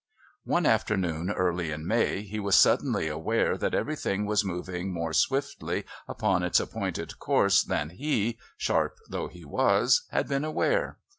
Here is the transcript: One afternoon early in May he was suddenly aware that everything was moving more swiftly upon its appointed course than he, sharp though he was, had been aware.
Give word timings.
One 0.45 0.65
afternoon 0.65 1.29
early 1.29 1.69
in 1.69 1.85
May 1.85 2.23
he 2.23 2.39
was 2.39 2.55
suddenly 2.55 3.07
aware 3.07 3.55
that 3.55 3.75
everything 3.75 4.25
was 4.25 4.43
moving 4.43 4.91
more 4.91 5.13
swiftly 5.13 5.83
upon 6.07 6.41
its 6.41 6.59
appointed 6.59 7.19
course 7.19 7.61
than 7.63 7.91
he, 7.91 8.39
sharp 8.57 8.97
though 9.09 9.27
he 9.27 9.45
was, 9.45 10.07
had 10.09 10.27
been 10.27 10.43
aware. 10.43 10.97